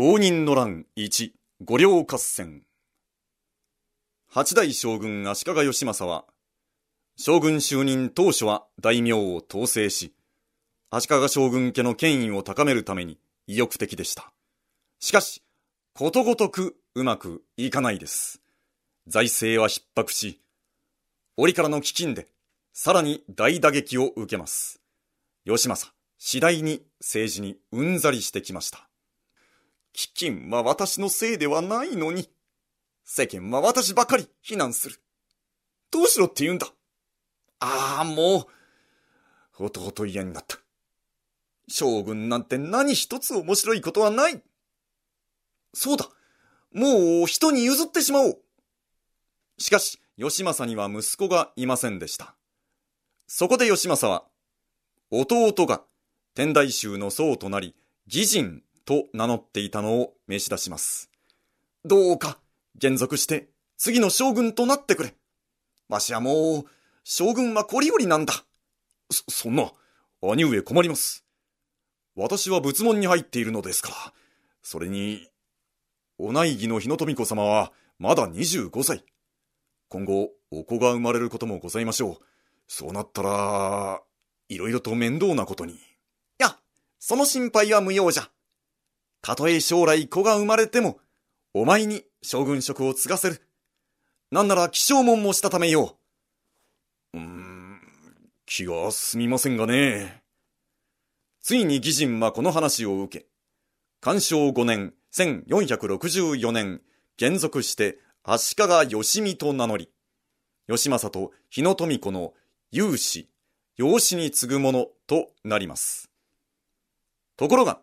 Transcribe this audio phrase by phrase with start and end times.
[0.00, 2.62] 応仁の乱一五稜合戦。
[4.28, 6.24] 八代将軍足利義政は
[7.16, 10.14] 将軍就任当初は大名を統制し
[10.88, 14.32] 足利将軍家の権威を高めるために意欲的でした。
[15.00, 15.42] しかし
[15.94, 18.40] ことごとくうまくいかないです。
[19.08, 20.40] 財政は逼迫し
[21.36, 22.28] 折からの飢饉で
[22.72, 24.80] さらに大打撃を受けます。
[25.44, 28.87] 義政次第に政治にうんざりしてきました。
[29.94, 32.30] 飢饉は私のせいではないのに、
[33.04, 35.00] 世間は私ばかり非難する。
[35.90, 36.68] どうしろって言うんだ。
[37.60, 38.46] ああ、もう、
[39.52, 40.58] ほとほと嫌になった。
[41.68, 44.42] 将軍なんて何一つ面白いことはない。
[45.74, 46.08] そうだ。
[46.72, 48.42] もう人に譲ってしまおう。
[49.58, 52.34] しかし、義政には息子がいませんでした。
[53.26, 54.26] そこで義政は、
[55.10, 55.82] 弟が
[56.34, 57.74] 天台宗の僧となり、
[58.06, 61.10] 義人と名乗っていたのを召し出します。
[61.84, 62.38] どうか、
[62.74, 65.14] 減俗して次の将軍となってくれ。
[65.90, 66.64] わしはもう、
[67.04, 68.32] 将軍はこりごりなんだ。
[69.10, 69.70] そ、そんな、
[70.22, 71.26] 兄上困ります。
[72.16, 73.96] 私は仏門に入っているのですから。
[74.62, 75.28] それに、
[76.16, 79.04] お内儀の日野富子様はまだ25歳。
[79.90, 82.18] 今後、お子が生まれることもございましょう。
[82.66, 84.00] そうなったら、
[84.48, 85.74] いろいろと面倒なことに。
[85.74, 85.76] い
[86.38, 86.58] や、
[86.98, 88.30] その心配は無用じゃ。
[89.22, 90.98] たとえ将来子が生まれても、
[91.54, 93.42] お前に将軍職を継がせる。
[94.30, 95.96] なんなら気象門もしたためよ
[97.14, 97.18] う。
[97.18, 97.80] うーん、
[98.46, 100.22] 気が済みませんがね。
[101.40, 103.26] ついに義人はこの話を受け、
[104.00, 106.82] 干渉5年、1464年、
[107.16, 109.90] 現属して足利義見と名乗り、
[110.68, 112.34] 義政と日野富子の
[112.70, 113.30] 有志、
[113.76, 116.10] 養子に次ぐものとなります。
[117.36, 117.80] ところが、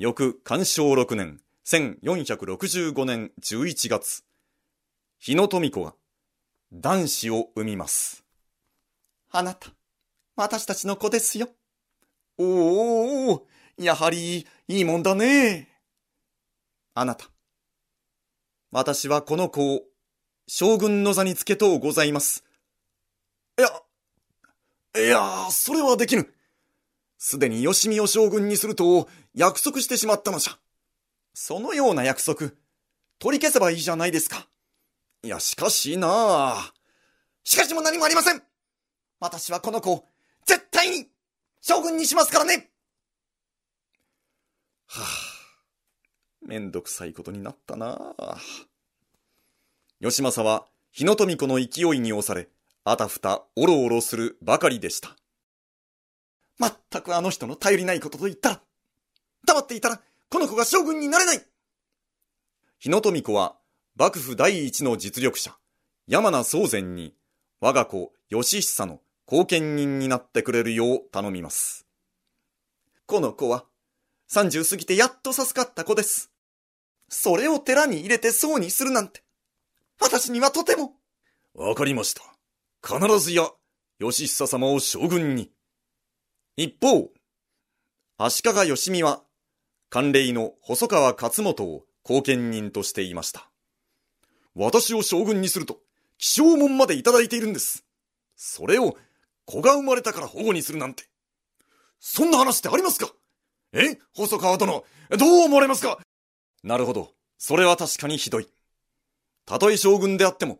[0.00, 4.22] 翌干渉6年、1465年11月、
[5.18, 5.96] 日野富子が
[6.72, 8.24] 男子を産みます。
[9.32, 9.70] あなた、
[10.36, 11.48] 私たちの子ですよ。
[12.38, 15.68] おお、やはりいいもんだね。
[16.94, 17.28] あなた、
[18.70, 19.80] 私はこの子を
[20.46, 22.44] 将軍の座につけとうございます。
[23.58, 26.32] いや、いや、それはできぬ。
[27.18, 29.08] すでに吉見を将軍にすると
[29.38, 30.58] 約束してしまったのじゃ。
[31.32, 32.50] そのような約束、
[33.20, 34.48] 取り消せばいいじゃないですか。
[35.22, 36.74] いや、しかしなあ。
[37.44, 38.42] しかしも何もありません
[39.20, 40.04] 私はこの子を
[40.44, 41.06] 絶対に
[41.60, 42.68] 将軍にしますからね
[44.86, 45.06] はあ、
[46.42, 48.38] めんどくさいことになったなあ。
[50.02, 52.48] 吉政は日野富子の勢いに押され、
[52.82, 55.14] あたふたおろおろするばかりでした。
[56.58, 58.60] まったくあの人の頼りないことと言ったら、
[59.46, 60.00] 黙っていたら、
[60.30, 61.42] この子が将軍になれない
[62.78, 63.56] 日野富子は、
[63.96, 65.56] 幕府第一の実力者、
[66.06, 67.14] 山名宗禅に、
[67.60, 71.86] 我が子、義久の後見人になってくれるよう頼みます。
[73.06, 73.64] この子は、
[74.30, 76.30] 30過ぎてやっと授かった子です。
[77.08, 79.22] それを寺に入れて僧にするなんて、
[80.00, 80.92] 私にはとても。
[81.54, 82.22] わかりました。
[82.86, 83.50] 必ずや、
[83.98, 85.50] 義久様を将軍に。
[86.56, 87.10] 一方、
[88.16, 89.22] 足利義見は、
[89.90, 93.48] 官令の細川勝元を後見人としていました。
[94.54, 95.80] 私を将軍にすると、
[96.18, 97.84] 気象門までいただいているんです。
[98.36, 98.96] それを、
[99.46, 101.04] 子が生まれたから保護にするなんて。
[102.00, 103.10] そんな話ってありますか？
[103.72, 103.98] え？
[104.14, 104.84] 細川殿、
[105.18, 105.98] どう思われますか？
[106.62, 107.14] なるほど。
[107.38, 108.48] それは確かにひどい。
[109.46, 110.58] たとえ将軍であっても、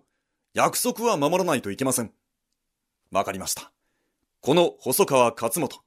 [0.54, 2.12] 約束は守らないといけません。
[3.10, 3.72] わかりました。
[4.40, 5.82] この細川勝元、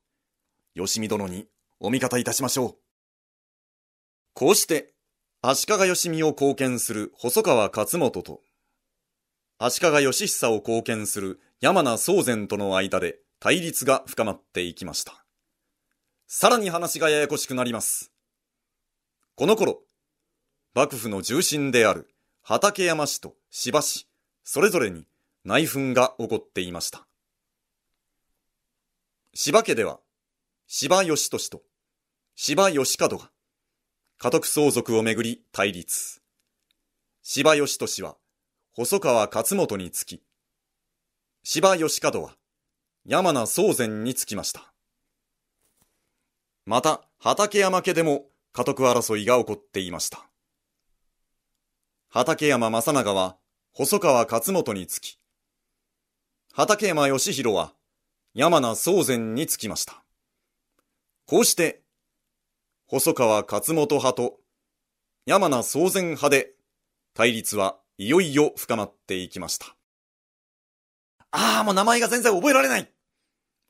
[0.75, 1.47] 吉見殿に
[1.79, 2.80] お味方いたしましょう。
[4.33, 4.93] こうして、
[5.41, 8.41] 足利義見を貢献する細川勝元と、
[9.57, 15.25] 足利義久を貢献する山名宗禅との間で対立が深まっていきました。
[16.27, 18.11] さらに話がややこしくなります。
[19.35, 19.81] この頃、
[20.73, 22.09] 幕府の重臣である
[22.41, 24.07] 畠山氏と芝氏、
[24.43, 25.05] それぞれに
[25.43, 27.05] 内紛が起こっていました。
[29.33, 29.99] 芝家では、
[30.67, 31.63] 芝義俊と
[32.35, 33.31] 芝義門が
[34.23, 36.21] 家督相続をめぐり対立。
[37.23, 38.17] 芝義俊は
[38.71, 40.21] 細川勝元につき、
[41.41, 42.35] 芝義門は
[43.03, 44.75] 山名宗禅につきました。
[46.67, 50.29] また、畠山家でも家督争いが起こっていました。
[52.07, 53.37] 畠山正長は
[53.73, 55.17] 細川勝元につき、
[56.53, 57.73] 畠山義弘は
[58.35, 60.03] 山名宗禅につきました。
[61.25, 61.80] こうして、
[62.91, 64.41] 細川勝元派と
[65.25, 66.51] 山名宗全派で
[67.13, 69.77] 対立はいよいよ深まっていきました。
[71.31, 72.91] ああ、もう名前が全然覚えられない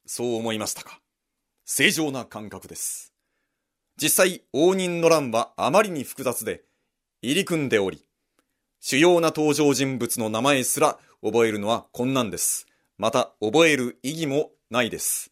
[0.07, 0.99] そう思いましたか。
[1.65, 3.13] 正常な感覚です。
[3.95, 6.63] 実際、応仁の乱はあまりに複雑で、
[7.21, 8.03] 入り組んでおり、
[8.79, 12.65] 主要な登場人物の名前すら覚えるのは困難です。
[12.97, 15.31] また、覚える意義もないです。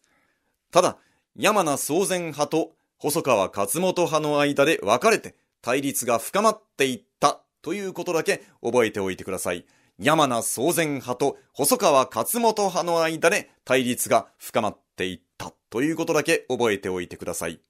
[0.70, 0.96] ただ、
[1.34, 9.64] 山名宗全派と細川勝元派の間で分かれて対立が深まっていったということだけ覚えておいてください。
[9.98, 17.62] 山名宗全派と細川勝元派の間で対立が深まっていったということだけ覚えておいてください。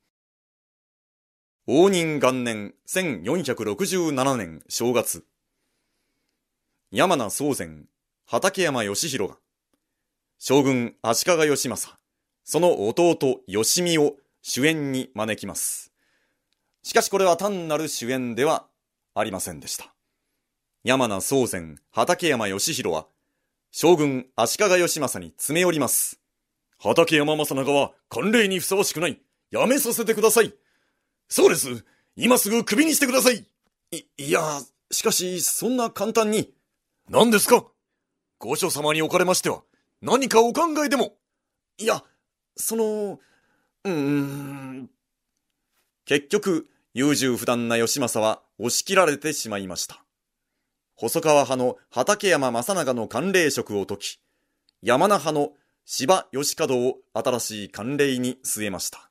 [1.69, 5.25] 応仁元年1467年正月。
[6.91, 7.87] 山名宗全、
[8.27, 9.39] 畠山義弘が、
[10.41, 12.01] 将軍足利義政、
[12.43, 15.93] その弟義美を主演に招きます。
[16.83, 18.67] しかしこれは単なる主演では
[19.15, 19.93] ありませんでした。
[20.83, 23.07] 山名宗全、畠山義弘は、
[23.71, 26.19] 将軍足利義政に詰め寄ります。
[26.79, 29.21] 畠山正長は慣例にふさわしくない。
[29.51, 30.55] やめさせてください。
[31.29, 31.85] そうです。
[32.17, 33.47] 今すぐ首にしてください。
[33.91, 34.41] い、いや、
[34.91, 36.55] しかし、そんな簡単に。
[37.09, 37.67] 何ですか？
[38.39, 39.63] 御所様におかれましては、
[40.01, 41.17] 何かお考えでも。
[41.77, 42.03] いや、
[42.57, 43.19] その、
[43.85, 44.91] うーん。
[46.05, 50.05] 結局、優柔不断な義政は押し切られてしまいました。
[50.97, 54.21] 細川派の畠山正長の慣例職を解き、
[54.83, 55.53] 山名派の
[55.87, 59.11] 芝義門を新しい慣例に据えました。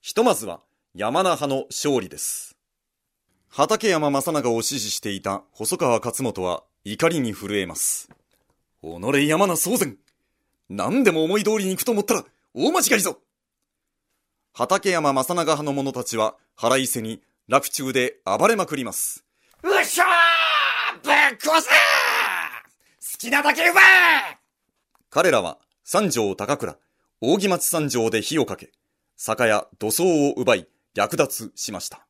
[0.00, 0.60] ひとまずは
[0.94, 2.56] 山名派の勝利です。
[3.48, 8.10] 畠山正長を支持していた細川勝元は怒りに震えます。
[8.82, 9.96] 己山名宗全
[10.68, 12.24] 何でも思い通りに行くと思ったら
[12.54, 13.18] 大間違いぞ
[14.54, 19.24] 畠山正長派の者たちは腹いせに洛中で暴れまくります。
[19.62, 24.36] うっしゃーぶっ壊せ好きなだけ奪え
[25.08, 26.76] 彼らは三条高倉、
[27.22, 28.72] 扇町三条で火をかけ、
[29.16, 32.06] 酒や土葬を奪い略奪しました。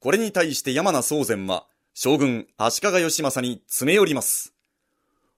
[0.00, 1.64] これに対して山名宗全は
[1.94, 4.52] 将軍足利義政に詰め寄ります。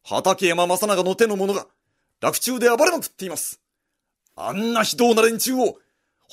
[0.03, 1.69] 畠山正長の手の者が
[2.21, 3.61] 洛中で暴れまくっています。
[4.35, 5.77] あんな非道な連中を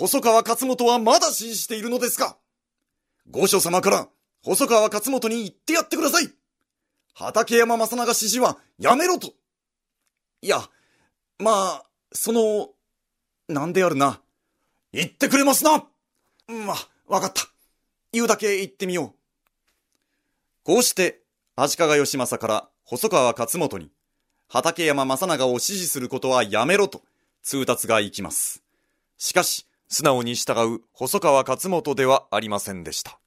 [0.01, 2.35] 細川勝元はまだ支持しているのですか？
[3.29, 4.07] 御所様から
[4.41, 6.29] 細川勝元に言ってやってください
[7.13, 9.35] 畠山正長支持はやめろと
[10.41, 10.57] いや、
[11.37, 12.69] まあ、その、
[13.47, 14.19] なんであるな。
[14.91, 15.85] 言ってくれますな
[16.47, 17.43] まあ、わかった。
[18.11, 19.13] 言うだけ言ってみよう。
[20.63, 21.21] こうして、
[21.55, 23.91] 足利義政から細川勝元に、
[24.47, 27.03] 畠山正長を支持することはやめろと
[27.43, 28.63] 通達が行きます。
[29.19, 33.19] しかし、素直に従う細川勝元ではありませんでした。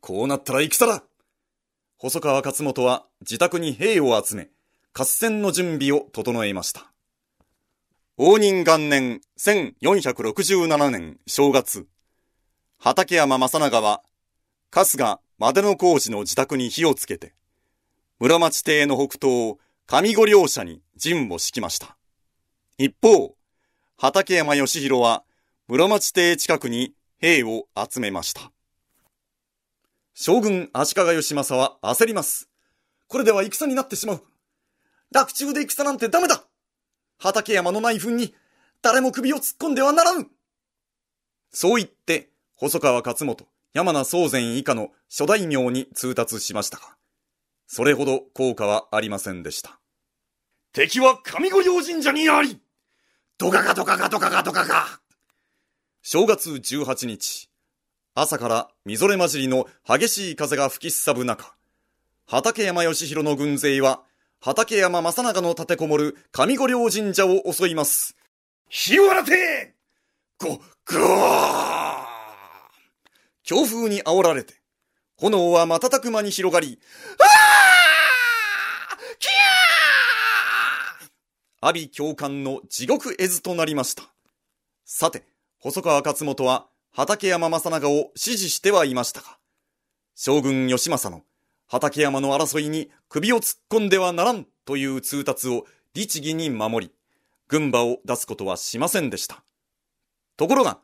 [0.00, 1.04] こうなったら戦だ
[1.98, 4.48] 細川勝元は自宅に兵を集め、
[4.94, 6.90] 合戦の準備を整えました。
[8.16, 11.86] 応仁元年1467年正月、
[12.78, 14.02] 畠山正長は、
[14.70, 15.20] 春日
[15.52, 17.34] での工事の自宅に火をつけて、
[18.20, 21.98] 村町邸の北東、上五両者に陣を敷きました。
[22.78, 23.34] 一方、
[23.98, 25.22] 畠山義弘は、
[25.68, 28.52] 室町邸近くに兵を集めました。
[30.14, 32.48] 将軍足利義政は焦ります。
[33.08, 34.22] これでは戦になってしまう。
[35.10, 36.44] 楽中で戦なんてダメだ
[37.18, 38.32] 畠山の内紛に
[38.80, 40.28] 誰も首を突っ込んではならぬ
[41.50, 46.96] そう言って、細川勝元、山名宗全以下の諸大名に通達しましたが、
[47.66, 49.80] それほど効果はありませんでした。
[50.72, 52.60] 敵は上御用神社にあり
[53.36, 55.00] ドカカドカカドカカドカカ
[56.08, 57.50] 正月18日、
[58.14, 61.56] 朝からみぞれ混じりの激しい風が吹きすさぶ中、
[62.28, 64.04] 畠山義弘の軍勢は、
[64.40, 68.14] 畠山正長の立てこもる上御陵神社を襲います。
[68.68, 69.74] 火を洗て
[70.38, 70.60] ご、ごー
[73.42, 74.54] 強風に煽られて、
[75.16, 76.78] 炎は瞬く間に広がり、
[77.18, 84.04] ああキャー阿鼻教官の地獄絵図となりました。
[84.84, 85.24] さて、
[85.58, 89.38] 細川勝元は畠山正長を支持してはいましたが、
[90.14, 91.24] 将軍義政の
[91.66, 96.92] 畠山の争いに首を突っ込んではならんという通達を律儀に守り、
[97.48, 99.42] 軍馬を出すことはしませんでした。
[100.36, 100.78] ところが、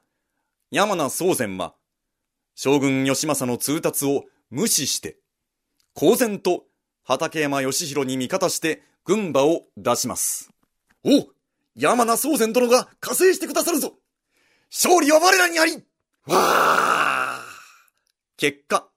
[0.70, 1.74] 山名宗全は、
[2.54, 5.18] 将軍義政の通達を無視して、
[5.94, 6.64] 公然と
[7.04, 10.50] 畠山義弘に味方して軍馬を出します。
[11.04, 11.26] お
[11.74, 13.94] 山名宗全殿が加勢してくださるぞ
[14.74, 15.80] 勝利は我らにありわ
[16.30, 17.44] あ
[18.38, 18.88] 結果、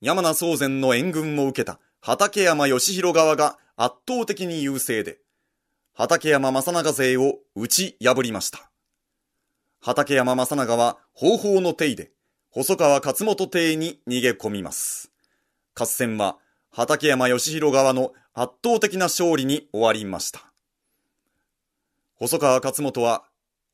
[0.00, 5.18] 山名宗全の援軍を受けた畠山義弘側が圧倒的に優勢で、
[5.94, 8.70] 畠山正長勢を打ち破りました。
[9.80, 12.12] 畠山正長は方法の手で、
[12.50, 15.10] 細川勝元邸に逃げ込みます。
[15.74, 16.38] 合戦は
[16.70, 20.52] 畠山義弘側の圧倒的な勝利に終わりました。
[22.14, 23.24] 細川勝元は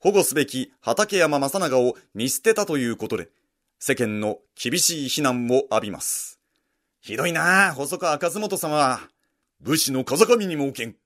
[0.05, 3.31] 保護すべき畠山正長を見捨てたということで、
[3.79, 6.39] 世間の厳しい非難を浴びます。
[7.01, 9.01] ひどいなあ、細川勝元様は。
[9.61, 10.97] 武士の風上にも置けん。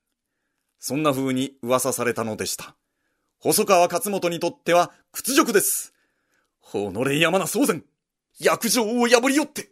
[0.81, 2.75] そんな風に噂されたのでした。
[3.39, 5.95] 細川勝元にとっては屈辱です。
[6.61, 7.85] 己山名宗全、
[8.41, 9.71] 約定を破りよって。